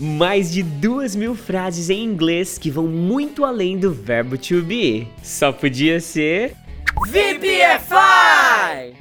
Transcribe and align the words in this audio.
mais 0.00 0.50
de 0.50 0.62
duas 0.62 1.14
mil 1.14 1.34
frases 1.34 1.90
em 1.90 2.02
inglês 2.02 2.56
que 2.56 2.70
vão 2.70 2.86
muito 2.86 3.44
além 3.44 3.78
do 3.78 3.92
verbo 3.92 4.38
to 4.38 4.62
be. 4.62 5.06
Só 5.22 5.52
podia 5.52 6.00
ser. 6.00 6.54
VPFI! 7.06 8.94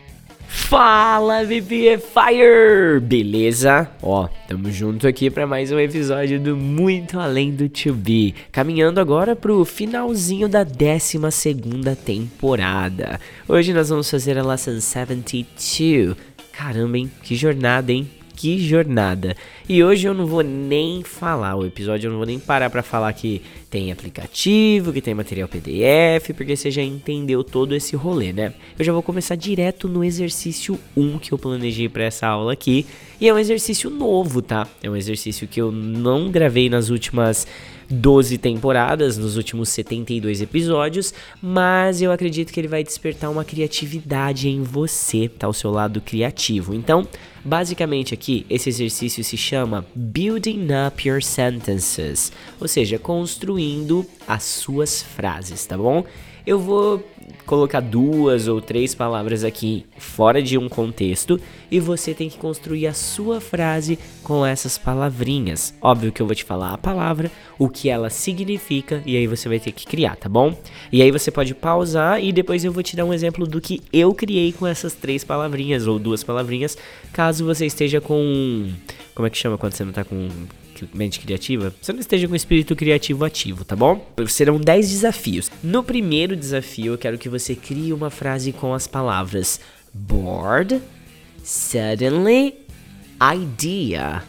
Fala 0.48 1.44
VPFire! 1.46 3.00
Beleza? 3.02 3.90
Ó, 4.02 4.28
tamo 4.48 4.72
junto 4.72 5.08
aqui 5.08 5.30
para 5.30 5.48
mais 5.48 5.72
um 5.72 5.80
episódio 5.80 6.40
do 6.40 6.56
Muito 6.56 7.20
Além 7.20 7.52
do 7.52 7.70
To 7.70 7.94
Be. 7.94 8.36
Caminhando 8.52 9.00
agora 9.00 9.36
pro 9.36 9.64
finalzinho 9.64 10.50
da 10.50 10.64
12 10.64 11.20
segunda 11.32 11.96
temporada. 11.96 13.20
Hoje 13.48 13.74
nós 13.74 13.90
vamos 13.90 14.10
fazer 14.10 14.38
a 14.38 14.44
Lesson 14.44 14.80
72. 14.80 16.16
Caramba, 16.52 16.98
hein? 16.98 17.12
Que 17.24 17.36
jornada, 17.36 17.92
hein? 17.92 18.08
Que 18.40 18.58
jornada. 18.58 19.36
E 19.68 19.84
hoje 19.84 20.08
eu 20.08 20.14
não 20.14 20.26
vou 20.26 20.42
nem 20.42 21.04
falar 21.04 21.58
o 21.58 21.66
episódio, 21.66 22.08
eu 22.08 22.12
não 22.12 22.20
vou 22.20 22.26
nem 22.26 22.40
parar 22.40 22.70
para 22.70 22.82
falar 22.82 23.12
que 23.12 23.42
tem 23.70 23.92
aplicativo, 23.92 24.94
que 24.94 25.02
tem 25.02 25.14
material 25.14 25.50
PDF, 25.50 26.34
porque 26.38 26.56
você 26.56 26.72
já 26.72 26.82
entendeu 26.82 27.44
todo 27.44 27.76
esse 27.76 27.98
rolê, 27.98 28.32
né? 28.32 28.54
Eu 28.78 28.86
já 28.86 28.94
vou 28.94 29.04
começar 29.04 29.36
direto 29.36 29.90
no 29.90 30.06
exercício 30.06 30.80
1 30.96 31.20
que 31.20 31.34
eu 31.34 31.38
planejei 31.38 31.90
para 31.90 32.06
essa 32.06 32.28
aula 32.28 32.54
aqui, 32.54 32.86
e 33.20 33.28
é 33.28 33.34
um 33.34 33.38
exercício 33.38 33.90
novo, 33.90 34.42
tá? 34.42 34.66
É 34.82 34.90
um 34.90 34.96
exercício 34.96 35.46
que 35.46 35.60
eu 35.60 35.70
não 35.70 36.32
gravei 36.32 36.70
nas 36.70 36.90
últimas 36.90 37.46
12 37.90 38.38
temporadas, 38.38 39.18
nos 39.18 39.36
últimos 39.36 39.70
72 39.70 40.42
episódios, 40.42 41.14
mas 41.42 42.02
eu 42.02 42.12
acredito 42.12 42.54
que 42.54 42.60
ele 42.60 42.68
vai 42.68 42.84
despertar 42.84 43.30
uma 43.30 43.44
criatividade 43.44 44.48
em 44.48 44.62
você, 44.62 45.28
tá? 45.28 45.48
O 45.48 45.54
seu 45.54 45.72
lado 45.72 46.00
criativo. 46.00 46.74
Então, 46.74 47.08
basicamente 47.44 48.14
aqui, 48.14 48.46
esse 48.50 48.70
exercício 48.70 49.24
se 49.24 49.38
chama 49.38 49.86
Building 49.96 50.68
Up 50.88 51.08
Your 51.08 51.22
Sentences, 51.22 52.32
ou 52.60 52.68
seja, 52.68 53.00
construindo 53.00 54.06
as 54.28 54.44
suas 54.44 55.02
frases, 55.02 55.66
tá 55.66 55.78
bom? 55.78 56.04
Eu 56.46 56.60
vou 56.60 57.04
colocar 57.46 57.80
duas 57.80 58.48
ou 58.48 58.62
três 58.62 58.94
palavras 58.94 59.44
aqui 59.44 59.86
fora 59.98 60.42
de 60.42 60.58
um 60.58 60.70
contexto 60.70 61.40
e 61.72 61.80
você 61.80 62.14
tem 62.14 62.30
que 62.30 62.38
construir 62.38 62.88
a 62.88 62.94
sua 62.94 63.42
frase 63.42 63.98
com 64.24 64.46
essas 64.46 64.78
palavrinhas. 64.78 65.74
Óbvio 65.82 66.12
que 66.12 66.22
eu 66.22 66.26
vou 66.26 66.36
te 66.36 66.44
falar 66.44 66.74
a 66.74 66.78
palavra, 66.78 67.32
o 67.58 67.70
que 67.70 67.90
ela 67.90 68.10
significa 68.10 69.02
e 69.06 69.18
aí 69.18 69.28
você 69.28 69.50
vai 69.50 69.60
ter 69.60 69.72
que 69.72 69.86
criar, 69.86 70.16
tá 70.16 70.30
bom? 70.30 70.56
E 70.92 71.02
aí 71.02 71.12
você 71.12 71.32
pode 71.32 71.54
pausar 71.56 72.24
e 72.24 72.32
depois 72.32 72.64
eu 72.64 72.72
vou 72.72 72.84
te 72.84 72.96
dar 72.96 73.06
um 73.06 73.14
exemplo 73.14 73.48
do 73.48 73.60
que 73.60 73.82
eu 73.92 74.14
criei 74.14 74.52
com 74.52 74.68
essas 74.68 74.94
três 74.94 75.24
palavrinhas 75.24 75.88
ou 75.88 76.00
duas 76.00 76.24
palavrinhas, 76.24 76.78
caso 77.12 77.46
você 77.46 77.66
esteja 77.66 78.00
com 78.00 78.72
como 79.16 79.28
é 79.28 79.30
que 79.30 79.38
chama 79.38 79.58
quando 79.58 79.74
você 79.74 79.84
não 79.84 79.92
tá 79.92 80.04
com 80.04 80.30
mente 80.94 81.20
criativa, 81.20 81.74
você 81.82 81.92
não 81.92 82.00
esteja 82.00 82.28
com 82.28 82.34
o 82.34 82.36
espírito 82.36 82.76
criativo 82.76 83.26
ativo, 83.26 83.66
tá 83.66 83.76
bom? 83.76 84.06
Serão 84.28 84.60
10 84.60 84.90
desafios. 84.90 85.52
No 85.64 85.84
primeiro 85.84 86.36
desafio, 86.36 86.94
eu 86.94 86.98
quero 86.98 87.18
que 87.18 87.30
você 87.30 87.56
crie 87.56 87.92
uma 87.94 88.10
frase 88.10 88.52
com 88.52 88.74
as 88.74 88.88
palavras 88.88 89.60
bored, 89.94 90.82
suddenly, 91.44 92.56
idea. 93.22 94.24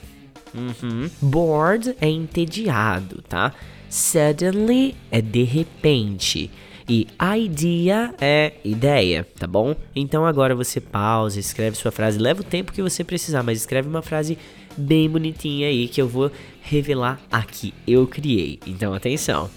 Uhum. 0.54 1.08
Bored 1.20 1.94
é 2.00 2.08
entediado, 2.08 3.22
tá? 3.28 3.52
Suddenly 3.88 4.94
é 5.10 5.20
de 5.20 5.42
repente. 5.42 6.50
E 6.88 7.06
idea 7.36 8.12
é 8.20 8.54
ideia, 8.64 9.24
tá 9.38 9.46
bom? 9.46 9.76
Então 9.94 10.26
agora 10.26 10.56
você 10.56 10.80
pausa, 10.80 11.38
escreve 11.38 11.76
sua 11.76 11.92
frase, 11.92 12.18
leva 12.18 12.40
o 12.40 12.44
tempo 12.44 12.72
que 12.72 12.82
você 12.82 13.04
precisar, 13.04 13.44
mas 13.44 13.58
escreve 13.58 13.88
uma 13.88 14.02
frase 14.02 14.36
bem 14.76 15.08
bonitinha 15.08 15.68
aí 15.68 15.88
que 15.88 16.00
eu 16.00 16.08
vou 16.08 16.30
revelar 16.62 17.20
aqui. 17.30 17.74
Eu 17.86 18.06
criei. 18.06 18.58
Então 18.66 18.94
atenção. 18.94 19.50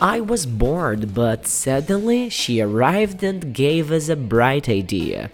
I 0.00 0.20
was 0.20 0.44
bored, 0.44 1.06
but 1.06 1.46
suddenly 1.46 2.30
she 2.30 2.60
arrived 2.60 3.24
and 3.24 3.52
gave 3.52 3.90
us 3.94 4.10
a 4.10 4.16
bright 4.16 4.70
idea. 4.70 5.30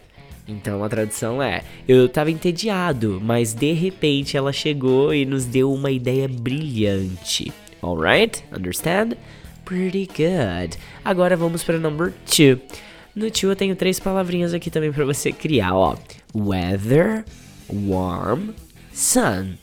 Então 0.47 0.85
a 0.85 0.89
tradução 0.89 1.43
é: 1.43 1.63
Eu 1.89 2.07
estava 2.07 2.31
entediado, 2.31 3.21
mas 3.23 3.55
de 3.55 3.73
repente 3.73 4.37
ela 4.37 4.53
chegou 4.53 5.15
e 5.15 5.25
nos 5.25 5.45
deu 5.45 5.73
uma 5.73 5.91
ideia 5.91 6.29
brilhante. 6.29 7.53
Alright? 7.83 8.45
Understand? 8.57 9.17
Pretty 9.65 10.07
good. 10.07 10.79
Agora 11.05 11.37
vamos 11.37 11.65
para 11.65 11.79
number 11.79 12.13
two. 12.27 12.61
No 13.15 13.31
two 13.31 13.51
eu 13.51 13.57
tenho 13.57 13.77
três 13.77 13.99
palavrinhas 13.99 14.55
aqui 14.55 14.71
também 14.71 14.93
para 14.93 15.05
você 15.05 15.33
criar, 15.33 15.75
ó. 15.75 15.97
Weather, 16.35 17.25
warm, 17.69 18.51
sun. 18.93 19.55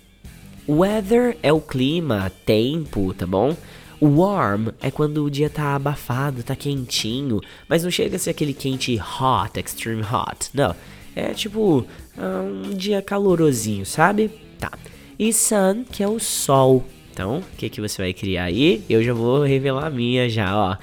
Weather 0.68 1.38
é 1.42 1.52
o 1.52 1.60
clima, 1.60 2.32
tempo, 2.46 3.14
tá 3.14 3.26
bom? 3.26 3.56
Warm 4.02 4.70
é 4.82 4.90
quando 4.90 5.26
o 5.26 5.30
dia 5.30 5.50
tá 5.50 5.76
abafado, 5.76 6.44
tá 6.44 6.56
quentinho, 6.56 7.42
mas 7.68 7.84
não 7.84 7.92
chega 7.92 8.16
a 8.16 8.20
ser 8.20 8.30
aquele 8.30 8.54
quente 8.54 8.98
hot, 8.98 9.60
extreme 9.60 10.04
hot. 10.04 10.50
Não, 10.54 10.76
é 11.16 11.34
tipo 11.34 11.86
ah, 12.18 12.42
um 12.42 12.74
dia 12.74 13.02
calorosinho, 13.02 13.86
sabe? 13.86 14.30
Tá. 14.58 14.72
E 15.18 15.34
sun, 15.34 15.84
que 15.84 16.02
é 16.02 16.08
o 16.08 16.20
sol. 16.20 16.86
Então, 17.12 17.40
o 17.40 17.58
que, 17.58 17.70
que 17.70 17.82
você 17.82 18.02
vai 18.02 18.14
criar 18.14 18.46
aí? 18.46 18.84
Eu 18.90 19.04
já 19.04 19.14
vou 19.14 19.44
revelar 19.44 19.88
a 19.88 19.90
minha 19.90 20.30
já, 20.30 20.56
ó. 20.56 20.78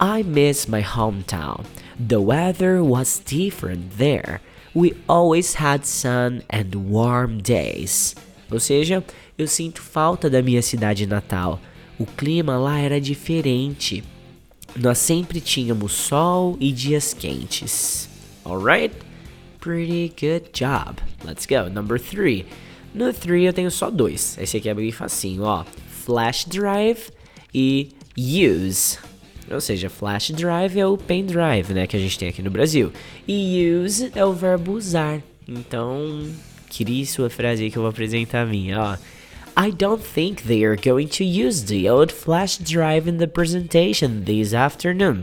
I 0.00 0.22
miss 0.22 0.66
my 0.66 0.82
hometown. 0.82 1.62
The 1.98 2.18
weather 2.18 2.82
was 2.82 3.20
different 3.24 3.96
there. 3.98 4.40
We 4.76 4.94
always 5.08 5.54
had 5.54 5.86
sun 5.86 6.42
and 6.50 6.74
warm 6.74 7.38
days. 7.38 8.14
Ou 8.52 8.60
seja, 8.60 9.02
eu 9.38 9.48
sinto 9.48 9.80
falta 9.80 10.28
da 10.28 10.42
minha 10.42 10.60
cidade 10.60 11.06
natal. 11.06 11.58
O 11.98 12.04
clima 12.04 12.58
lá 12.58 12.78
era 12.78 13.00
diferente. 13.00 14.04
Nós 14.78 14.98
sempre 14.98 15.40
tínhamos 15.40 15.92
sol 15.92 16.58
e 16.60 16.70
dias 16.72 17.14
quentes. 17.14 18.06
Alright? 18.44 18.94
Pretty 19.60 20.08
good 20.10 20.50
job. 20.52 21.00
Let's 21.24 21.46
go. 21.46 21.70
Number 21.70 21.98
3. 21.98 22.44
No 22.92 23.14
3 23.14 23.46
eu 23.46 23.54
tenho 23.54 23.70
só 23.70 23.90
dois. 23.90 24.36
Esse 24.38 24.58
aqui 24.58 24.68
é 24.68 24.74
bem 24.74 24.92
facinho, 24.92 25.44
ó. 25.44 25.64
Flash 26.04 26.44
drive 26.44 27.08
e 27.54 27.88
use. 28.14 28.98
Ou 29.50 29.60
seja, 29.60 29.88
flash 29.88 30.30
drive 30.30 30.78
é 30.78 30.86
o 30.86 30.96
pendrive, 30.96 31.72
né, 31.72 31.86
que 31.86 31.96
a 31.96 32.00
gente 32.00 32.18
tem 32.18 32.28
aqui 32.28 32.42
no 32.42 32.50
Brasil. 32.50 32.92
E 33.26 33.70
use 33.84 34.10
é 34.14 34.24
o 34.24 34.32
verbo 34.32 34.72
usar. 34.72 35.20
Então, 35.48 36.28
crie 36.68 37.06
sua 37.06 37.30
frase 37.30 37.64
aí 37.64 37.70
que 37.70 37.76
eu 37.76 37.82
vou 37.82 37.90
apresentar 37.90 38.42
a 38.42 38.46
minha, 38.46 38.80
ó. 38.80 38.96
I 39.58 39.70
don't 39.70 40.02
think 40.02 40.42
they 40.42 40.66
are 40.66 40.76
going 40.76 41.06
to 41.06 41.24
use 41.24 41.64
the 41.64 41.90
old 41.90 42.12
flash 42.12 42.58
drive 42.58 43.08
in 43.08 43.16
the 43.16 43.26
presentation 43.26 44.22
this 44.24 44.52
afternoon. 44.52 45.22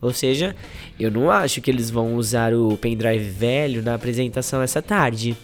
Ou 0.00 0.12
seja, 0.12 0.54
eu 1.00 1.10
não 1.10 1.30
acho 1.30 1.60
que 1.60 1.70
eles 1.70 1.90
vão 1.90 2.14
usar 2.14 2.54
o 2.54 2.76
pendrive 2.76 3.24
velho 3.24 3.82
na 3.82 3.94
apresentação 3.94 4.62
essa 4.62 4.80
tarde. 4.80 5.36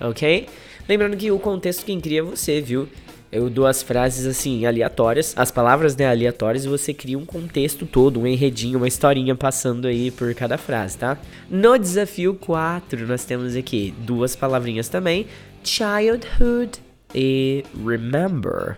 Ok? 0.00 0.46
Lembrando 0.88 1.16
que 1.16 1.30
o 1.30 1.38
contexto 1.38 1.84
quem 1.84 2.00
cria 2.00 2.20
é 2.20 2.22
você, 2.22 2.60
viu? 2.60 2.88
Eu 3.32 3.48
dou 3.48 3.66
as 3.66 3.82
frases 3.82 4.26
assim, 4.26 4.66
aleatórias, 4.66 5.32
as 5.38 5.50
palavras 5.50 5.96
né, 5.96 6.06
aleatórias, 6.06 6.66
e 6.66 6.68
você 6.68 6.92
cria 6.92 7.18
um 7.18 7.24
contexto 7.24 7.86
todo, 7.86 8.20
um 8.20 8.26
enredinho, 8.26 8.76
uma 8.76 8.86
historinha 8.86 9.34
passando 9.34 9.88
aí 9.88 10.10
por 10.10 10.34
cada 10.34 10.58
frase, 10.58 10.98
tá? 10.98 11.16
No 11.48 11.78
desafio 11.78 12.34
4, 12.34 13.06
nós 13.06 13.24
temos 13.24 13.56
aqui 13.56 13.94
duas 14.00 14.36
palavrinhas 14.36 14.90
também: 14.90 15.26
childhood 15.64 16.78
e 17.14 17.64
remember. 17.82 18.76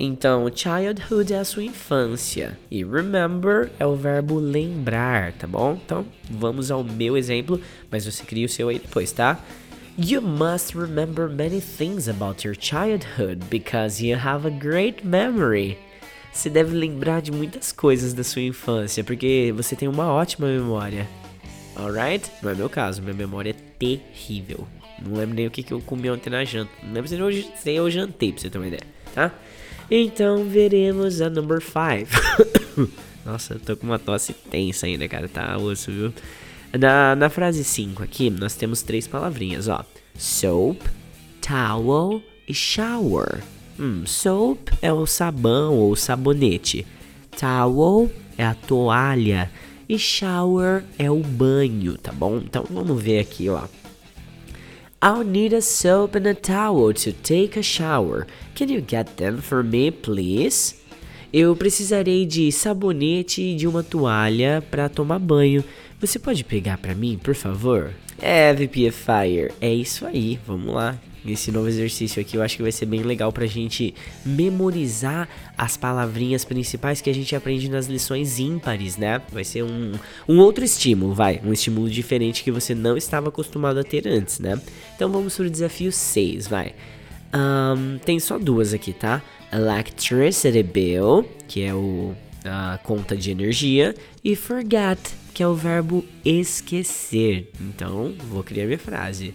Então, 0.00 0.48
childhood 0.54 1.34
é 1.34 1.38
a 1.40 1.44
sua 1.44 1.64
infância 1.64 2.56
e 2.70 2.84
remember 2.84 3.68
é 3.80 3.86
o 3.86 3.96
verbo 3.96 4.38
lembrar, 4.38 5.32
tá 5.32 5.48
bom? 5.48 5.76
Então, 5.84 6.06
vamos 6.30 6.70
ao 6.70 6.84
meu 6.84 7.16
exemplo, 7.16 7.60
mas 7.90 8.06
você 8.06 8.22
cria 8.22 8.46
o 8.46 8.48
seu 8.48 8.68
aí 8.68 8.78
depois, 8.78 9.10
tá? 9.10 9.44
You 10.00 10.20
must 10.20 10.76
remember 10.76 11.28
many 11.28 11.60
things 11.60 12.06
about 12.06 12.44
your 12.44 12.54
childhood 12.54 13.50
because 13.50 14.00
you 14.00 14.14
have 14.14 14.46
a 14.46 14.50
great 14.50 15.04
memory. 15.04 15.76
Você 16.32 16.48
deve 16.48 16.72
lembrar 16.72 17.20
de 17.20 17.32
muitas 17.32 17.72
coisas 17.72 18.14
da 18.14 18.22
sua 18.22 18.42
infância 18.42 19.02
porque 19.02 19.52
você 19.56 19.74
tem 19.74 19.88
uma 19.88 20.06
ótima 20.12 20.46
memória. 20.46 21.04
Alright? 21.74 22.30
Não 22.40 22.50
é 22.50 22.54
meu 22.54 22.70
caso, 22.70 23.02
minha 23.02 23.12
memória 23.12 23.50
é 23.50 23.54
terrível. 23.76 24.68
Não 25.04 25.18
lembro 25.18 25.34
nem 25.34 25.48
o 25.48 25.50
que, 25.50 25.68
eu 25.68 25.80
comi 25.80 26.08
ontem 26.08 26.30
na 26.30 26.44
janta. 26.44 26.70
Não 26.80 26.92
lembro 26.92 27.08
se 27.08 27.16
eu, 27.16 27.32
se 27.56 27.70
eu 27.72 27.90
jantei, 27.90 28.30
pra 28.30 28.40
você 28.40 28.50
ter 28.50 28.58
uma 28.58 28.68
ideia, 28.68 28.86
tá? 29.12 29.34
Então 29.90 30.44
veremos 30.44 31.20
a 31.20 31.28
number 31.28 31.60
5. 31.60 32.92
Nossa, 33.26 33.54
eu 33.54 33.58
tô 33.58 33.76
com 33.76 33.84
uma 33.84 33.98
tosse 33.98 34.32
tensa 34.32 34.86
ainda, 34.86 35.08
cara. 35.08 35.28
Tá 35.28 35.58
osso, 35.58 35.90
viu? 35.90 36.12
Na, 36.72 37.16
na 37.16 37.30
frase 37.30 37.64
5 37.64 38.02
aqui, 38.02 38.28
nós 38.28 38.54
temos 38.54 38.82
três 38.82 39.06
palavrinhas, 39.06 39.68
ó. 39.68 39.84
Soap, 40.16 40.82
towel 41.40 42.22
e 42.46 42.52
shower. 42.52 43.42
Hum, 43.78 44.04
soap 44.04 44.68
é 44.82 44.92
o 44.92 45.06
sabão 45.06 45.76
ou 45.76 45.96
sabonete. 45.96 46.86
Towel 47.38 48.10
é 48.36 48.44
a 48.44 48.54
toalha. 48.54 49.50
E 49.88 49.98
shower 49.98 50.84
é 50.98 51.10
o 51.10 51.20
banho, 51.20 51.96
tá 51.96 52.12
bom? 52.12 52.36
Então 52.36 52.64
vamos 52.68 53.02
ver 53.02 53.20
aqui, 53.20 53.48
ó. 53.48 53.62
I'll 55.02 55.24
need 55.24 55.54
a 55.54 55.62
soap 55.62 56.16
and 56.16 56.28
a 56.28 56.34
towel 56.34 56.92
to 56.92 57.12
take 57.12 57.58
a 57.58 57.62
shower. 57.62 58.26
Can 58.54 58.66
you 58.66 58.84
get 58.86 59.16
them 59.16 59.38
for 59.38 59.62
me, 59.62 59.90
please? 59.90 60.74
Eu 61.32 61.54
precisarei 61.54 62.26
de 62.26 62.50
sabonete 62.50 63.42
e 63.42 63.54
de 63.54 63.68
uma 63.68 63.82
toalha 63.82 64.62
para 64.70 64.88
tomar 64.88 65.18
banho. 65.18 65.62
Você 66.00 66.18
pode 66.18 66.44
pegar 66.44 66.78
para 66.78 66.94
mim, 66.94 67.18
por 67.20 67.34
favor? 67.34 67.92
É, 68.20 68.52
VPFire, 68.52 69.52
é 69.60 69.72
isso 69.72 70.06
aí. 70.06 70.38
Vamos 70.46 70.72
lá. 70.72 70.96
Esse 71.26 71.50
novo 71.50 71.66
exercício 71.66 72.22
aqui 72.22 72.36
eu 72.36 72.42
acho 72.42 72.56
que 72.56 72.62
vai 72.62 72.70
ser 72.70 72.86
bem 72.86 73.02
legal 73.02 73.32
pra 73.32 73.46
gente 73.46 73.92
memorizar 74.24 75.28
as 75.56 75.76
palavrinhas 75.76 76.44
principais 76.44 77.00
que 77.00 77.10
a 77.10 77.12
gente 77.12 77.34
aprende 77.34 77.68
nas 77.68 77.86
lições 77.86 78.38
ímpares, 78.38 78.96
né? 78.96 79.20
Vai 79.32 79.42
ser 79.42 79.64
um, 79.64 79.92
um 80.28 80.38
outro 80.38 80.64
estímulo, 80.64 81.12
vai. 81.12 81.40
Um 81.44 81.52
estímulo 81.52 81.90
diferente 81.90 82.44
que 82.44 82.52
você 82.52 82.76
não 82.76 82.96
estava 82.96 83.28
acostumado 83.28 83.80
a 83.80 83.84
ter 83.84 84.06
antes, 84.06 84.38
né? 84.38 84.60
Então 84.94 85.10
vamos 85.10 85.36
pro 85.36 85.50
desafio 85.50 85.90
6, 85.90 86.46
vai. 86.46 86.74
Um, 87.34 87.98
tem 87.98 88.20
só 88.20 88.38
duas 88.38 88.72
aqui, 88.72 88.92
tá? 88.92 89.20
Electricity 89.52 90.62
bill, 90.62 91.28
que 91.48 91.62
é 91.62 91.74
o, 91.74 92.14
a 92.48 92.78
conta 92.82 93.16
de 93.16 93.30
energia, 93.30 93.94
e 94.24 94.34
forget, 94.34 94.98
que 95.32 95.42
é 95.42 95.46
o 95.46 95.54
verbo 95.54 96.04
esquecer. 96.24 97.50
Então, 97.60 98.14
vou 98.28 98.42
criar 98.42 98.66
minha 98.66 98.78
frase. 98.78 99.34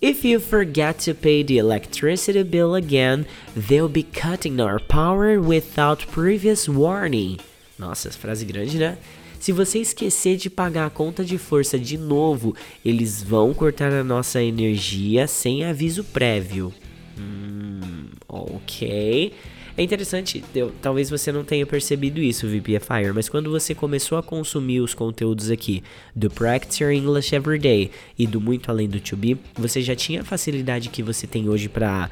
If 0.00 0.24
you 0.24 0.38
forget 0.38 1.04
to 1.06 1.14
pay 1.14 1.42
the 1.42 1.56
electricity 1.56 2.44
bill 2.44 2.74
again, 2.74 3.24
they'll 3.56 3.88
be 3.88 4.02
cutting 4.02 4.60
our 4.60 4.78
power 4.78 5.40
without 5.40 6.06
previous 6.08 6.68
warning. 6.68 7.38
Nossa, 7.78 8.10
frase 8.10 8.44
grande, 8.44 8.78
né? 8.78 8.98
Se 9.40 9.52
você 9.52 9.78
esquecer 9.78 10.36
de 10.36 10.48
pagar 10.48 10.86
a 10.86 10.90
conta 10.90 11.24
de 11.24 11.36
força 11.36 11.78
de 11.78 11.98
novo, 11.98 12.54
eles 12.84 13.22
vão 13.22 13.52
cortar 13.52 13.92
a 13.92 14.02
nossa 14.02 14.42
energia 14.42 15.26
sem 15.26 15.64
aviso 15.64 16.02
prévio. 16.02 16.72
Hum, 17.18 18.08
ok. 18.28 19.32
É 19.76 19.82
interessante, 19.82 20.44
eu, 20.54 20.72
talvez 20.80 21.10
você 21.10 21.32
não 21.32 21.42
tenha 21.42 21.66
percebido 21.66 22.20
isso, 22.20 22.46
VPFire, 22.46 23.12
mas 23.12 23.28
quando 23.28 23.50
você 23.50 23.74
começou 23.74 24.16
a 24.16 24.22
consumir 24.22 24.80
os 24.80 24.94
conteúdos 24.94 25.50
aqui 25.50 25.82
do 26.14 26.30
Practice 26.30 26.80
Your 26.80 26.92
English 26.92 27.34
Everyday 27.34 27.90
e 28.16 28.24
do 28.24 28.40
Muito 28.40 28.70
Além 28.70 28.88
do 28.88 29.00
To 29.00 29.16
Be, 29.16 29.36
você 29.56 29.82
já 29.82 29.96
tinha 29.96 30.20
a 30.20 30.24
facilidade 30.24 30.90
que 30.90 31.02
você 31.02 31.26
tem 31.26 31.48
hoje 31.48 31.68
para 31.68 32.08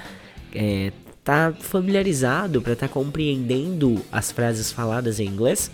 é, 0.53 0.91
tá 1.23 1.53
familiarizado, 1.59 2.61
para 2.61 2.73
estar 2.73 2.89
tá 2.89 2.93
compreendendo 2.93 4.03
as 4.11 4.33
frases 4.33 4.73
faladas 4.73 5.21
em 5.21 5.27
inglês? 5.27 5.71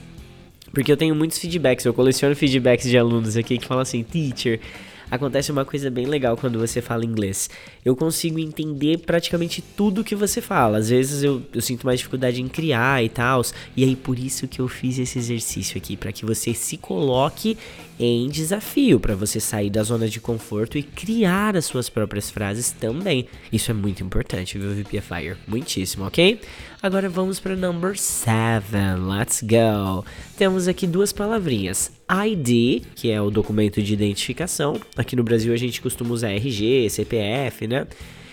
Porque 0.72 0.92
eu 0.92 0.96
tenho 0.96 1.14
muitos 1.14 1.38
feedbacks, 1.38 1.86
eu 1.86 1.94
coleciono 1.94 2.36
feedbacks 2.36 2.88
de 2.88 2.98
alunos 2.98 3.34
aqui 3.34 3.56
que 3.56 3.66
falam 3.66 3.80
assim, 3.80 4.02
teacher, 4.02 4.60
acontece 5.10 5.50
uma 5.50 5.64
coisa 5.64 5.90
bem 5.90 6.06
legal 6.06 6.36
quando 6.36 6.58
você 6.58 6.80
fala 6.80 7.04
inglês. 7.04 7.48
Eu 7.84 7.96
consigo 7.96 8.38
entender 8.38 8.98
praticamente 8.98 9.62
tudo 9.62 10.04
que 10.04 10.14
você 10.14 10.40
fala. 10.40 10.78
Às 10.78 10.90
vezes 10.90 11.22
eu, 11.22 11.42
eu 11.52 11.60
sinto 11.60 11.86
mais 11.86 11.98
dificuldade 11.98 12.40
em 12.40 12.48
criar 12.48 13.02
e 13.02 13.08
tal. 13.08 13.42
E 13.76 13.84
aí 13.84 13.96
por 13.96 14.18
isso 14.18 14.46
que 14.48 14.60
eu 14.60 14.68
fiz 14.68 14.98
esse 14.98 15.18
exercício 15.18 15.76
aqui, 15.76 15.96
para 15.96 16.12
que 16.12 16.24
você 16.24 16.54
se 16.54 16.76
coloque 16.76 17.56
em 17.98 18.28
desafio, 18.28 19.00
para 19.00 19.14
você 19.14 19.40
sair 19.40 19.70
da 19.70 19.82
zona 19.82 20.08
de 20.08 20.20
conforto 20.20 20.78
e 20.78 20.82
criar 20.82 21.56
as 21.56 21.64
suas 21.64 21.88
próprias 21.88 22.30
frases 22.30 22.70
também. 22.70 23.26
Isso 23.52 23.70
é 23.70 23.74
muito 23.74 24.02
importante, 24.02 24.56
viu, 24.58 24.70
VPFire? 24.70 25.36
Muitíssimo, 25.46 26.06
ok? 26.06 26.40
Agora 26.80 27.08
vamos 27.08 27.40
para 27.40 27.56
number 27.56 27.98
7. 27.98 28.66
Let's 29.08 29.42
go. 29.42 30.04
Temos 30.36 30.68
aqui 30.68 30.86
duas 30.86 31.12
palavrinhas. 31.12 31.90
ID, 32.08 32.84
que 32.94 33.10
é 33.10 33.20
o 33.20 33.30
documento 33.30 33.82
de 33.82 33.92
identificação. 33.92 34.80
Aqui 34.96 35.16
no 35.16 35.24
Brasil 35.24 35.52
a 35.52 35.56
gente 35.56 35.80
costuma 35.82 36.14
usar 36.14 36.30
RG, 36.30 36.88
CPF, 36.90 37.66
né? 37.66 37.86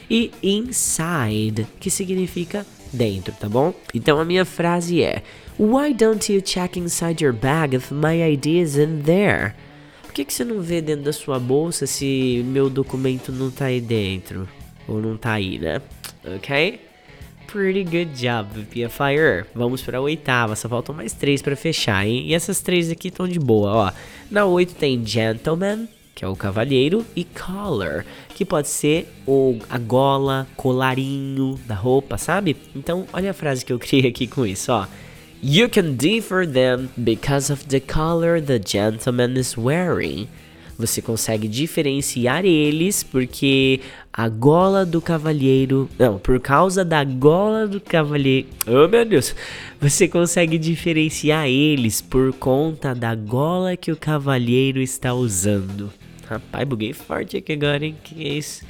E 0.10 0.32
inside, 0.44 1.66
que 1.80 1.90
significa 1.90 2.66
dentro, 2.96 3.34
tá 3.34 3.48
bom? 3.48 3.74
Então 3.94 4.20
a 4.20 4.26
minha 4.26 4.46
frase 4.46 5.04
é: 5.04 5.22
Why 5.60 5.94
don't 5.94 6.32
you 6.34 6.42
check 6.42 6.78
inside 6.78 7.24
your 7.24 7.34
bag 7.34 7.76
if 7.76 7.92
my 7.92 8.34
ID 8.34 8.48
is 8.48 8.78
in 8.78 9.02
there? 9.04 9.54
Por 10.04 10.14
que, 10.14 10.26
que 10.26 10.34
você 10.34 10.44
não 10.44 10.62
vê 10.62 10.82
dentro 10.82 11.04
da 11.04 11.14
sua 11.14 11.40
bolsa 11.40 11.86
se 11.86 12.44
meu 12.48 12.70
documento 12.70 13.32
não 13.32 13.52
tá 13.52 13.66
aí 13.66 13.82
dentro? 13.82 14.48
Ou 14.88 15.02
não 15.02 15.18
tá 15.18 15.34
aí, 15.34 15.60
né? 15.60 15.82
Ok? 16.36 16.80
Pretty 17.48 17.84
good 17.84 18.12
job, 18.16 18.66
Fire. 18.90 19.46
Vamos 19.54 19.82
para 19.82 20.02
oitava, 20.02 20.56
só 20.56 20.68
faltam 20.68 20.96
mais 20.96 21.14
três 21.14 21.42
para 21.42 21.56
fechar, 21.56 22.06
hein? 22.06 22.28
E 22.28 22.34
essas 22.34 22.62
três 22.62 22.90
aqui 22.90 23.10
estão 23.10 23.28
de 23.28 23.40
boa, 23.40 23.72
ó. 23.72 23.92
Na 24.30 24.46
oito 24.46 24.74
tem 24.76 25.06
gentleman, 25.06 25.88
que 26.16 26.24
é 26.24 26.28
o 26.28 26.36
cavalheiro, 26.36 27.06
e 27.14 27.26
collar, 27.26 28.06
que 28.34 28.46
pode 28.46 28.70
ser 28.70 29.08
o, 29.28 29.60
a 29.70 29.78
gola, 29.78 30.48
colarinho 30.56 31.60
da 31.68 31.76
roupa, 31.76 32.18
sabe? 32.18 32.56
Então, 32.74 33.06
olha 33.12 33.32
a 33.32 33.34
frase 33.34 33.66
que 33.66 33.74
eu 33.74 33.78
criei 33.78 34.08
aqui 34.08 34.26
com 34.26 34.46
isso, 34.46 34.72
ó. 34.72 34.88
You 35.44 35.70
can 35.70 35.96
differ 35.96 36.48
them 36.48 36.90
because 36.98 37.52
of 37.52 37.66
the 37.66 37.82
color 37.82 38.42
the 38.42 38.60
gentleman 38.66 39.38
is 39.38 39.58
wearing. 39.58 40.28
Você 40.78 41.02
consegue 41.02 41.48
diferenciar 41.48 42.46
eles 42.46 43.02
porque 43.02 43.80
a 44.12 44.28
gola 44.28 44.86
do 44.86 45.00
cavalheiro. 45.00 45.90
Não, 45.98 46.18
por 46.18 46.40
causa 46.40 46.84
da 46.84 47.04
gola 47.04 47.66
do 47.68 47.80
cavalheiro. 47.80 48.48
Oh 48.68 48.88
meu 48.88 49.06
Deus! 49.06 49.34
Você 49.80 50.08
consegue 50.08 50.58
diferenciar 50.58 51.48
eles 51.48 52.02
por 52.02 52.34
conta 52.34 52.94
da 52.94 53.16
gola 53.16 53.78
que 53.78 53.92
o 53.92 53.96
cavalheiro 53.96 54.82
está 54.82 55.14
usando. 55.14 55.94
Rapaz, 56.28 56.68
buguei 56.68 56.94
forte 56.94 57.38
aqui 57.38 57.54
agora, 57.54 57.86
hein? 57.86 57.96
Que 58.04 58.28
é 58.28 58.34
isso? 58.34 58.66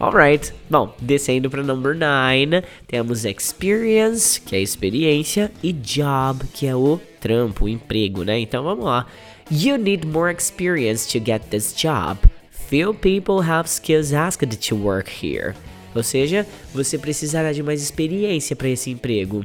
Alright, 0.00 0.52
bom, 0.70 0.94
descendo 1.00 1.50
para 1.50 1.60
number 1.60 1.92
9, 1.92 2.64
temos 2.86 3.24
experience, 3.24 4.40
que 4.40 4.54
é 4.54 4.60
experiência, 4.60 5.50
e 5.60 5.72
job, 5.72 6.44
que 6.54 6.68
é 6.68 6.76
o 6.76 7.00
trampo, 7.20 7.64
o 7.64 7.68
emprego, 7.68 8.22
né? 8.22 8.38
Então 8.38 8.62
vamos 8.62 8.84
lá. 8.84 9.06
You 9.50 9.76
need 9.76 10.06
more 10.06 10.32
experience 10.32 11.08
to 11.08 11.24
get 11.24 11.42
this 11.50 11.74
job. 11.74 12.20
Few 12.50 12.94
people 12.94 13.42
have 13.42 13.68
skills 13.68 14.12
asked 14.12 14.56
to 14.68 14.76
work 14.76 15.10
here. 15.10 15.54
Ou 15.96 16.04
seja, 16.04 16.46
você 16.72 16.96
precisará 16.96 17.52
de 17.52 17.62
mais 17.62 17.82
experiência 17.82 18.54
para 18.54 18.68
esse 18.68 18.90
emprego. 18.90 19.44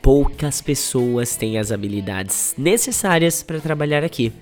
Poucas 0.00 0.62
pessoas 0.62 1.36
têm 1.36 1.58
as 1.58 1.70
habilidades 1.70 2.54
necessárias 2.56 3.42
para 3.42 3.60
trabalhar 3.60 4.04
aqui 4.04 4.32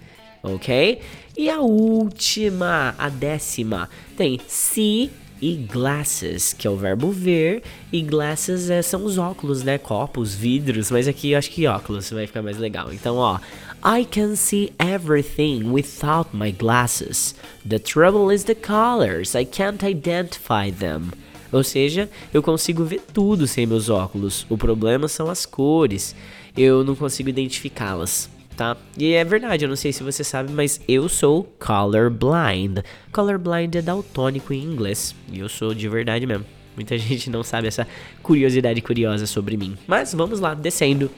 ok? 0.44 1.00
E 1.36 1.50
a 1.50 1.60
última, 1.60 2.94
a 2.96 3.08
décima, 3.08 3.88
tem 4.16 4.38
see 4.46 5.10
e 5.42 5.56
glasses, 5.56 6.52
que 6.52 6.66
é 6.66 6.70
o 6.70 6.76
verbo 6.76 7.10
ver, 7.10 7.62
e 7.92 8.00
glasses 8.00 8.70
é, 8.70 8.80
são 8.80 9.04
os 9.04 9.18
óculos, 9.18 9.62
né? 9.62 9.76
Copos, 9.78 10.34
vidros, 10.34 10.90
mas 10.90 11.08
aqui 11.08 11.32
eu 11.32 11.38
acho 11.38 11.50
que 11.50 11.66
óculos 11.66 12.08
vai 12.10 12.26
ficar 12.26 12.40
mais 12.40 12.56
legal. 12.56 12.92
Então, 12.92 13.16
ó, 13.16 13.38
I 13.84 14.06
can 14.06 14.36
see 14.36 14.72
everything 14.78 15.70
without 15.70 16.30
my 16.32 16.52
glasses. 16.52 17.34
The 17.68 17.78
trouble 17.78 18.32
is 18.32 18.44
the 18.44 18.54
colors, 18.54 19.34
I 19.34 19.44
can't 19.44 19.84
identify 19.84 20.70
them. 20.70 21.10
Ou 21.52 21.62
seja, 21.62 22.08
eu 22.32 22.42
consigo 22.42 22.84
ver 22.84 23.00
tudo 23.12 23.46
sem 23.46 23.66
meus 23.66 23.88
óculos. 23.88 24.46
O 24.48 24.56
problema 24.56 25.06
são 25.08 25.30
as 25.30 25.46
cores. 25.46 26.14
Eu 26.56 26.82
não 26.82 26.96
consigo 26.96 27.28
identificá-las 27.28 28.28
tá? 28.56 28.76
E 28.96 29.12
é 29.12 29.24
verdade, 29.24 29.64
eu 29.64 29.68
não 29.68 29.76
sei 29.76 29.92
se 29.92 30.02
você 30.02 30.24
sabe, 30.24 30.52
mas 30.52 30.80
eu 30.88 31.08
sou 31.08 31.44
colorblind. 31.58 32.82
Colorblind 33.12 33.76
é 33.76 33.82
daltônico 33.82 34.52
em 34.52 34.62
inglês, 34.62 35.14
e 35.32 35.40
eu 35.40 35.48
sou 35.48 35.74
de 35.74 35.88
verdade 35.88 36.26
mesmo. 36.26 36.44
Muita 36.76 36.96
gente 36.98 37.30
não 37.30 37.42
sabe 37.42 37.68
essa 37.68 37.86
curiosidade 38.22 38.80
curiosa 38.80 39.26
sobre 39.26 39.56
mim. 39.56 39.76
Mas 39.86 40.12
vamos 40.12 40.40
lá, 40.40 40.54
descendo. 40.54 41.10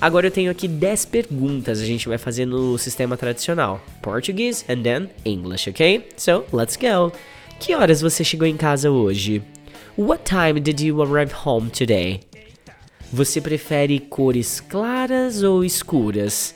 Agora 0.00 0.26
eu 0.26 0.30
tenho 0.30 0.50
aqui 0.50 0.66
10 0.66 1.04
perguntas. 1.06 1.80
A 1.80 1.86
gente 1.86 2.08
vai 2.08 2.18
fazer 2.18 2.46
no 2.46 2.76
sistema 2.78 3.16
tradicional: 3.16 3.80
Português 4.02 4.64
and 4.68 4.82
then 4.82 5.10
English, 5.24 5.70
ok? 5.70 6.08
So, 6.16 6.44
let's 6.52 6.76
go. 6.76 7.12
Que 7.60 7.74
horas 7.74 8.00
você 8.00 8.24
chegou 8.24 8.46
em 8.46 8.56
casa 8.56 8.90
hoje? 8.90 9.42
What 9.96 10.24
time 10.24 10.60
did 10.60 10.80
you 10.80 11.00
arrive 11.00 11.32
home 11.44 11.70
today? 11.70 12.20
Você 13.12 13.40
prefere 13.40 14.00
cores 14.00 14.58
claras 14.58 15.44
ou 15.44 15.64
escuras? 15.64 16.54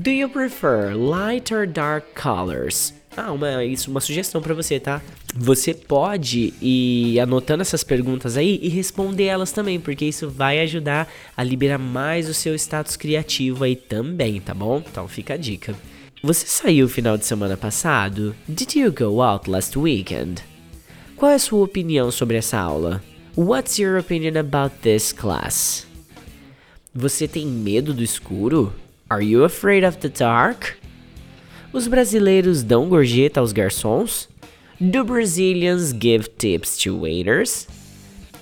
Do 0.00 0.12
you 0.12 0.28
prefer 0.28 0.94
light 0.94 1.52
or 1.52 1.66
dark 1.66 2.14
colors? 2.14 2.94
Ah, 3.16 3.32
uma, 3.32 3.64
isso, 3.64 3.90
uma 3.90 4.00
sugestão 4.00 4.40
para 4.40 4.54
você, 4.54 4.78
tá? 4.78 5.02
Você 5.34 5.74
pode 5.74 6.54
ir 6.62 7.18
anotando 7.18 7.62
essas 7.62 7.82
perguntas 7.82 8.36
aí 8.36 8.60
e 8.62 8.68
responder 8.68 9.24
elas 9.24 9.50
também, 9.50 9.80
porque 9.80 10.04
isso 10.04 10.30
vai 10.30 10.60
ajudar 10.60 11.12
a 11.36 11.42
liberar 11.42 11.78
mais 11.78 12.28
o 12.28 12.34
seu 12.34 12.54
status 12.54 12.94
criativo 12.94 13.64
aí 13.64 13.74
também, 13.74 14.40
tá 14.40 14.54
bom? 14.54 14.80
Então 14.88 15.08
fica 15.08 15.34
a 15.34 15.36
dica. 15.36 15.74
Você 16.22 16.46
saiu 16.46 16.88
final 16.88 17.18
de 17.18 17.26
semana 17.26 17.56
passado? 17.56 18.36
Did 18.46 18.76
you 18.76 18.92
go 18.92 19.20
out 19.20 19.50
last 19.50 19.76
weekend? 19.76 20.44
Qual 21.16 21.32
é 21.32 21.34
a 21.34 21.40
sua 21.40 21.64
opinião 21.64 22.12
sobre 22.12 22.36
essa 22.36 22.56
aula? 22.56 23.02
What's 23.36 23.80
your 23.80 23.98
opinion 23.98 24.38
about 24.38 24.76
this 24.80 25.10
class? 25.10 25.88
Você 26.94 27.26
tem 27.26 27.44
medo 27.44 27.92
do 27.92 28.04
escuro? 28.04 28.72
Are 29.10 29.22
you 29.22 29.44
afraid 29.44 29.84
of 29.84 30.00
the 30.00 30.10
dark? 30.10 30.76
Os 31.72 31.88
brasileiros 31.88 32.62
dão 32.62 32.90
gorjeta 32.90 33.40
aos 33.40 33.52
garçons? 33.52 34.28
Do 34.78 35.02
Brazilians 35.02 35.94
give 35.98 36.28
tips 36.36 36.76
to 36.76 37.00
waiters? 37.00 37.66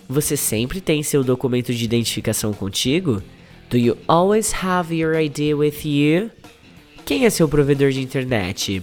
Você 0.08 0.37
sempre 0.37 0.80
tem 0.80 1.04
seu 1.04 1.23
documento 1.23 1.73
de 1.73 1.85
identificação 1.85 2.52
contigo? 2.52 3.23
Do 3.70 3.78
you 3.78 3.96
always 4.08 4.52
have 4.64 4.92
your 4.92 5.14
ID 5.14 5.54
with 5.54 5.85
you? 5.85 6.32
Quem 7.04 7.25
é 7.25 7.30
seu 7.30 7.49
provedor 7.49 7.92
de 7.92 8.02
internet? 8.02 8.82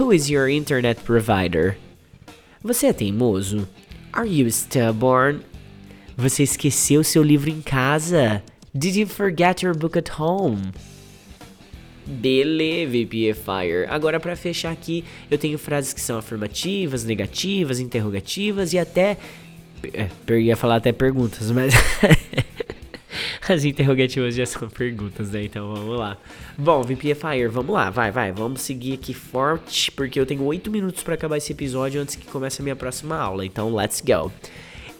Who 0.00 0.14
is 0.14 0.30
your 0.30 0.48
internet 0.48 1.02
provider? 1.02 1.76
Você 2.62 2.86
é 2.86 2.92
teimoso? 2.94 3.68
Are 4.14 4.26
you 4.26 4.48
stubborn? 4.48 5.40
Você 6.16 6.44
esqueceu 6.44 7.04
seu 7.04 7.22
livro 7.22 7.50
em 7.50 7.60
casa? 7.60 8.42
Did 8.74 8.96
you 8.96 9.06
forget 9.06 9.62
your 9.62 9.76
book 9.76 9.98
at 9.98 10.18
home? 10.18 10.72
Beleza, 12.08 12.90
VPFire. 12.90 13.86
Agora 13.88 14.18
para 14.18 14.34
fechar 14.34 14.72
aqui, 14.72 15.04
eu 15.30 15.36
tenho 15.36 15.58
frases 15.58 15.92
que 15.92 16.00
são 16.00 16.18
afirmativas, 16.18 17.04
negativas, 17.04 17.80
interrogativas 17.80 18.72
e 18.72 18.78
até 18.78 19.16
é, 19.92 20.08
ia 20.38 20.56
falar 20.56 20.76
até 20.76 20.90
perguntas, 20.90 21.50
mas 21.50 21.74
As 23.48 23.64
interrogativas 23.64 24.34
já 24.34 24.44
são 24.44 24.68
perguntas, 24.68 25.30
né? 25.30 25.44
Então 25.44 25.74
vamos 25.74 25.98
lá. 25.98 26.18
Bom, 26.56 26.82
VPFire, 26.82 27.48
vamos 27.48 27.74
lá, 27.74 27.88
vai, 27.88 28.10
vai. 28.10 28.30
Vamos 28.30 28.60
seguir 28.60 28.94
aqui 28.94 29.14
forte, 29.14 29.90
porque 29.90 30.20
eu 30.20 30.26
tenho 30.26 30.42
8 30.42 30.70
minutos 30.70 31.02
para 31.02 31.14
acabar 31.14 31.38
esse 31.38 31.52
episódio 31.52 32.00
antes 32.00 32.14
que 32.14 32.26
comece 32.26 32.60
a 32.60 32.62
minha 32.62 32.76
próxima 32.76 33.16
aula. 33.16 33.46
Então, 33.46 33.74
let's 33.74 34.02
go. 34.02 34.30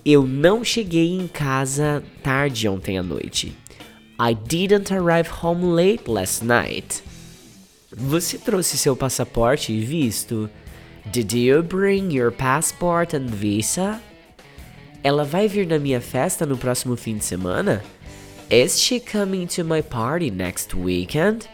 Eu 0.04 0.26
não 0.26 0.64
cheguei 0.64 1.12
em 1.12 1.28
casa 1.28 2.02
tarde 2.22 2.66
ontem 2.66 2.96
à 2.96 3.02
noite. 3.02 3.54
I 4.20 4.34
didn't 4.34 4.90
arrive 4.90 5.28
home 5.28 5.62
late 5.62 6.08
last 6.08 6.44
night. 6.44 7.04
Você 7.92 8.36
trouxe 8.36 8.76
seu 8.76 8.96
passaporte 8.96 9.72
e 9.72 9.80
visto? 9.80 10.50
Did 11.06 11.32
you 11.32 11.62
bring 11.62 12.12
your 12.12 12.32
passport 12.32 13.14
and 13.14 13.28
visa? 13.28 14.00
Ela 15.04 15.24
vai 15.24 15.46
vir 15.46 15.68
na 15.68 15.78
minha 15.78 16.00
festa 16.00 16.44
no 16.44 16.58
próximo 16.58 16.96
fim 16.96 17.16
de 17.16 17.24
semana? 17.24 17.80
Is 18.50 18.80
she 18.80 18.98
coming 18.98 19.46
to 19.46 19.64
my 19.64 19.82
party 19.82 20.32
next 20.32 20.74
weekend? 20.74 21.48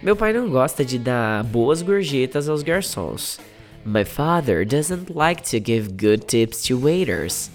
Meu 0.00 0.14
pai 0.14 0.32
não 0.32 0.48
gosta 0.48 0.84
de 0.84 0.96
dar 0.96 1.42
boas 1.42 1.82
gorjetas 1.82 2.48
aos 2.48 2.62
garçons. 2.62 3.40
My 3.84 4.04
father 4.04 4.64
doesn't 4.64 5.12
like 5.12 5.42
to 5.50 5.58
give 5.58 5.94
good 5.94 6.24
tips 6.26 6.62
to 6.68 6.78
waiters. 6.78 7.50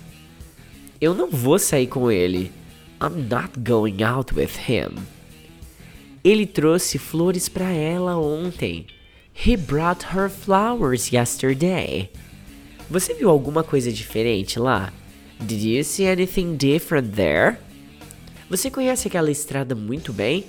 Eu 0.99 1.13
não 1.13 1.31
vou 1.31 1.57
sair 1.57 1.87
com 1.87 2.11
ele. 2.11 2.51
I'm 3.01 3.27
not 3.29 3.59
going 3.63 4.03
out 4.03 4.33
with 4.33 4.69
him. 4.69 5.05
Ele 6.23 6.45
trouxe 6.45 6.97
flores 6.97 7.47
para 7.47 7.69
ela 7.71 8.17
ontem. 8.17 8.87
He 9.33 9.55
brought 9.57 10.07
her 10.15 10.29
flowers 10.29 11.11
yesterday. 11.11 12.09
Você 12.89 13.13
viu 13.13 13.29
alguma 13.29 13.63
coisa 13.63 13.91
diferente 13.91 14.57
lá? 14.57 14.91
Did 15.39 15.61
you 15.61 15.83
see 15.83 16.07
anything 16.07 16.55
different 16.55 17.13
there? 17.15 17.57
Você 18.49 18.71
conhece 18.71 19.07
aquela 19.07 19.29
estrada 19.29 19.75
muito 19.75 20.13
bem? 20.13 20.45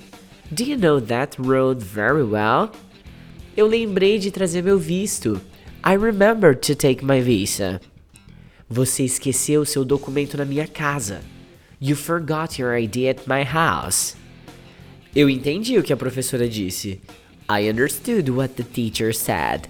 Do 0.51 0.63
you 0.63 0.79
know 0.79 1.01
that 1.01 1.41
road 1.41 1.85
very 1.85 2.23
well? 2.23 2.71
Eu 3.57 3.67
lembrei 3.67 4.19
de 4.19 4.31
trazer 4.31 4.63
meu 4.63 4.79
visto. 4.79 5.41
I 5.85 5.97
remembered 5.97 6.61
to 6.67 6.77
take 6.77 7.05
my 7.05 7.21
visa. 7.21 7.81
Você 8.69 9.05
esqueceu 9.05 9.65
seu 9.65 9.85
documento 9.85 10.37
na 10.37 10.45
minha 10.45 10.67
casa. 10.69 11.21
You 11.79 11.95
forgot 11.95 12.59
your 12.59 12.75
ID 12.75 13.09
at 13.09 13.27
my 13.27 13.45
house. 13.45 14.17
Eu 15.15 15.29
entendi 15.29 15.79
o 15.79 15.83
que 15.83 15.93
a 15.93 15.97
professora 15.97 16.49
disse. 16.49 17.01
I 17.49 17.69
understood 17.69 18.31
what 18.31 18.55
the 18.55 18.63
teacher 18.63 19.13
said. 19.13 19.69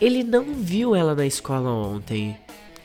Ele 0.00 0.24
não 0.24 0.54
viu 0.54 0.94
ela 0.94 1.14
na 1.14 1.26
escola 1.26 1.70
ontem. 1.70 2.36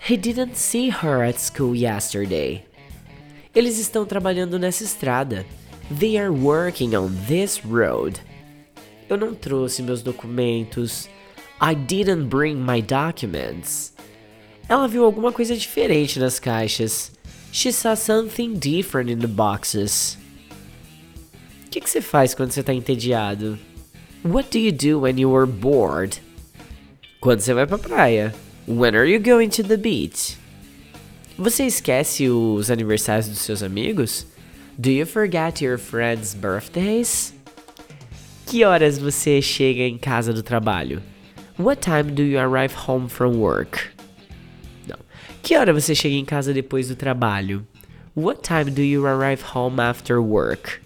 He 0.09 0.17
didn't 0.17 0.55
see 0.55 0.89
her 0.89 1.24
at 1.24 1.39
school 1.39 1.75
yesterday. 1.75 2.65
Eles 3.55 3.79
estão 3.79 4.05
trabalhando 4.05 4.59
nessa 4.59 4.83
estrada. 4.83 5.45
They 6.00 6.17
are 6.17 6.31
working 6.31 6.95
on 6.95 7.09
this 7.27 7.62
road. 7.65 8.19
Eu 9.09 9.17
não 9.17 9.33
trouxe 9.33 9.81
meus 9.81 10.01
documentos. 10.01 11.09
I 11.62 11.75
didn't 11.75 12.25
bring 12.25 12.55
my 12.55 12.81
documents. 12.81 13.93
Ela 14.67 14.88
viu 14.88 15.03
alguma 15.03 15.31
coisa 15.31 15.55
diferente 15.55 16.19
nas 16.19 16.39
caixas. 16.39 17.12
She 17.51 17.72
saw 17.72 17.96
something 17.96 18.60
different 18.60 19.10
in 19.10 19.20
the 19.20 19.27
boxes. 19.27 20.18
O 21.65 21.70
que, 21.70 21.82
você 21.82 22.01
faz 22.01 22.34
quando 22.34 22.51
você 22.51 22.62
está 22.62 22.74
entediado? 22.74 23.58
What 24.24 24.50
do 24.51 24.60
you 24.60 24.72
do 24.72 25.01
when 25.01 25.20
you 25.20 25.36
are 25.36 25.48
bored? 25.48 26.22
Quando 27.22 27.41
você 27.41 27.53
vai 27.53 27.65
pra 27.65 27.77
praia? 27.77 28.34
When 28.68 28.96
are 28.96 29.06
you 29.06 29.20
going 29.20 29.50
to 29.50 29.63
the 29.63 29.77
beach? 29.77 30.38
Você 31.38 31.65
esquece 31.65 32.27
os 32.27 32.70
aniversários 32.70 33.27
dos 33.27 33.39
seus 33.39 33.63
amigos? 33.63 34.25
Do 34.77 34.89
you 34.89 35.06
forget 35.06 35.63
your 35.63 35.77
friends' 35.77 36.34
birthdays? 36.34 37.34
Que 38.46 38.63
horas 38.63 38.98
você 38.98 39.41
chega 39.41 39.82
em 39.82 39.98
casa 39.98 40.34
do 40.34 40.44
trabalho? 40.44 41.01
What 41.58 41.82
time 41.82 42.12
do 42.12 42.24
you 42.24 42.39
arrive 42.39 42.74
home 42.74 43.10
from 43.10 43.38
work? 43.38 43.99
Que 45.41 45.55
hora 45.55 45.74
você 45.74 45.95
chega 45.95 46.15
em 46.15 46.25
casa 46.25 46.53
depois 46.53 46.88
do 46.88 46.95
trabalho? 46.95 47.65
What 48.15 48.41
time 48.41 48.71
do 48.71 48.81
you 48.81 49.05
arrive 49.05 49.43
home 49.55 49.79
after 49.79 50.19
work? 50.19 50.79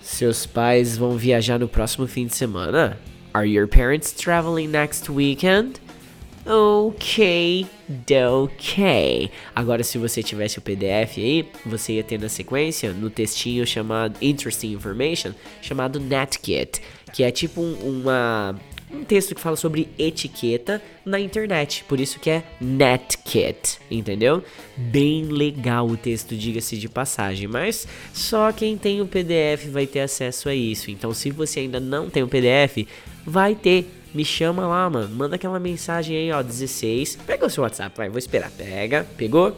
Seus 0.00 0.46
pais 0.46 0.96
vão 0.96 1.16
viajar 1.16 1.58
no 1.58 1.68
próximo 1.68 2.06
fim 2.06 2.26
de 2.26 2.34
semana? 2.34 2.98
Are 3.32 3.46
your 3.46 3.68
parents 3.68 4.12
traveling 4.12 4.68
next 4.68 5.10
weekend? 5.10 5.80
Ok, 6.46 7.66
ok. 8.26 9.30
Agora, 9.54 9.84
se 9.84 9.98
você 9.98 10.22
tivesse 10.22 10.58
o 10.58 10.62
PDF 10.62 11.18
aí, 11.18 11.46
você 11.66 11.94
ia 11.94 12.02
ter 12.02 12.18
na 12.18 12.30
sequência, 12.30 12.90
no 12.94 13.10
textinho 13.10 13.66
chamado 13.66 14.16
Interesting 14.22 14.72
Information, 14.72 15.32
chamado 15.60 16.00
Netkit, 16.00 16.80
que 17.12 17.22
é 17.22 17.30
tipo 17.30 17.60
um, 17.60 18.00
uma, 18.00 18.58
um 18.92 19.04
texto 19.04 19.34
que 19.34 19.40
fala 19.40 19.56
sobre 19.56 19.88
etiqueta 19.98 20.82
na 21.04 21.20
internet, 21.20 21.84
por 21.88 22.00
isso 22.00 22.18
que 22.18 22.30
é 22.30 22.44
Netkit, 22.60 23.78
entendeu? 23.90 24.42
Bem 24.76 25.24
legal 25.24 25.86
o 25.86 25.96
texto, 25.96 26.36
diga-se 26.36 26.76
de 26.76 26.88
passagem, 26.88 27.46
mas 27.46 27.86
só 28.12 28.52
quem 28.52 28.76
tem 28.76 29.00
o 29.00 29.06
PDF 29.06 29.66
vai 29.70 29.86
ter 29.86 30.00
acesso 30.00 30.48
a 30.48 30.54
isso. 30.54 30.90
Então, 30.90 31.12
se 31.12 31.30
você 31.30 31.60
ainda 31.60 31.80
não 31.80 32.08
tem 32.08 32.22
o 32.22 32.28
PDF, 32.28 32.86
vai 33.26 33.54
ter 33.54 33.90
me 34.14 34.24
chama 34.24 34.66
lá, 34.66 34.88
mano. 34.88 35.14
Manda 35.14 35.36
aquela 35.36 35.60
mensagem 35.60 36.16
aí, 36.16 36.32
ó, 36.32 36.42
16. 36.42 37.18
Pega 37.26 37.46
o 37.46 37.50
seu 37.50 37.62
WhatsApp, 37.62 37.96
vai, 37.96 38.08
vou 38.08 38.18
esperar. 38.18 38.50
Pega, 38.50 39.06
pegou? 39.16 39.56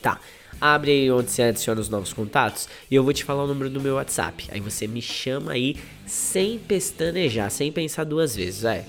Tá. 0.00 0.20
Abre 0.62 0.92
aí 0.92 1.10
onde 1.10 1.28
você 1.28 1.42
adiciona 1.42 1.80
os 1.80 1.88
novos 1.88 2.12
contatos 2.12 2.68
e 2.88 2.94
eu 2.94 3.02
vou 3.02 3.12
te 3.12 3.24
falar 3.24 3.42
o 3.42 3.48
número 3.48 3.68
do 3.68 3.80
meu 3.80 3.96
WhatsApp. 3.96 4.46
Aí 4.52 4.60
você 4.60 4.86
me 4.86 5.02
chama 5.02 5.50
aí 5.50 5.74
sem 6.06 6.56
pestanejar, 6.56 7.50
sem 7.50 7.72
pensar 7.72 8.04
duas 8.04 8.36
vezes, 8.36 8.62
é. 8.62 8.84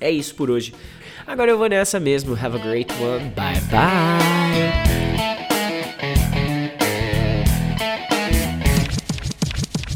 é 0.00 0.10
isso 0.10 0.34
por 0.34 0.50
hoje. 0.50 0.74
Agora 1.26 1.50
eu 1.50 1.58
vou 1.58 1.68
nessa 1.68 1.98
mesmo. 1.98 2.34
Have 2.34 2.56
a 2.56 2.58
great 2.58 2.92
one. 3.00 3.30
Bye 3.30 3.60
bye. 3.70 4.94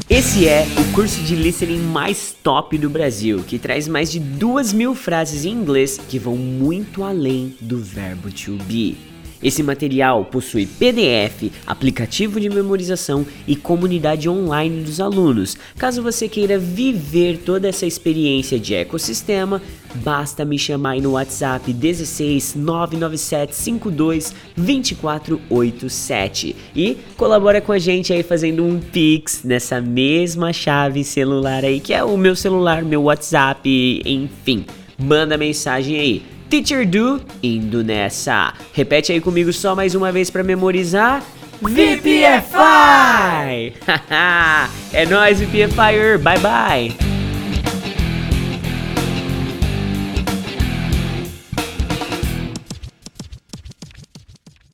Esse 0.09 0.47
é 0.47 0.65
o 0.79 0.91
curso 0.93 1.21
de 1.21 1.35
listening 1.35 1.77
mais 1.77 2.35
top 2.43 2.75
do 2.79 2.89
Brasil, 2.89 3.43
que 3.43 3.59
traz 3.59 3.87
mais 3.87 4.11
de 4.11 4.19
duas 4.19 4.73
mil 4.73 4.95
frases 4.95 5.45
em 5.45 5.51
inglês 5.51 5.99
que 6.09 6.17
vão 6.17 6.35
muito 6.35 7.03
além 7.03 7.55
do 7.61 7.77
verbo 7.77 8.31
to 8.31 8.57
be. 8.63 9.08
Esse 9.41 9.63
material 9.63 10.25
possui 10.25 10.65
PDF, 10.65 11.49
aplicativo 11.65 12.41
de 12.41 12.49
memorização 12.49 13.25
e 13.47 13.55
comunidade 13.55 14.27
online 14.27 14.83
dos 14.83 14.99
alunos. 14.99 15.55
Caso 15.77 16.03
você 16.03 16.27
queira 16.27 16.59
viver 16.59 17.37
toda 17.37 17.69
essa 17.69 17.85
experiência 17.85 18.59
de 18.59 18.75
ecossistema, 18.75 19.61
basta 19.95 20.43
me 20.43 20.59
chamar 20.59 20.91
aí 20.91 21.01
no 21.01 21.11
WhatsApp 21.11 21.71
16 21.71 22.55
997 22.55 23.55
52 23.55 24.35
2487 24.57 26.55
e 26.75 26.97
colabora 27.15 27.61
com 27.61 27.71
a 27.71 27.79
gente 27.79 28.11
aí 28.11 28.23
fazendo 28.23 28.65
um 28.65 28.79
Pix 28.79 29.43
nessa 29.43 29.79
mesma 29.79 30.51
chave 30.51 31.03
celular 31.03 31.63
aí, 31.63 31.79
que 31.79 31.93
é 31.93 32.03
o 32.03 32.17
meu 32.17 32.35
celular, 32.35 32.83
meu 32.83 33.03
WhatsApp, 33.03 34.01
enfim. 34.05 34.65
Manda 34.97 35.37
mensagem 35.37 35.97
aí. 35.97 36.38
Teacher 36.49 36.85
Do, 36.85 37.21
indo 37.43 37.83
nessa. 37.83 38.53
Repete 38.73 39.11
aí 39.11 39.21
comigo 39.21 39.53
só 39.53 39.75
mais 39.75 39.93
uma 39.93 40.11
vez 40.11 40.29
para 40.29 40.43
memorizar. 40.43 41.23
VPFI! 41.61 42.53
é 44.93 45.05
nóis, 45.05 45.39
VPFire! 45.39 46.17
Bye 46.17 46.39
bye! 46.39 47.08